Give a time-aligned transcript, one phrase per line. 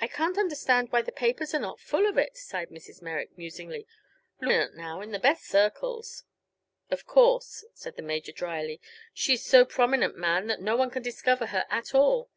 [0.00, 3.02] "I can't understand why the papers are not full of it," sighed Mrs.
[3.02, 3.86] Merrick, musingly.
[4.40, 6.24] "Louise is so prominent now in the best circles."
[6.90, 8.80] "Of course," said the Major, drily;
[9.12, 12.30] "she's so prominent, ma'am, that no one can discover her at all!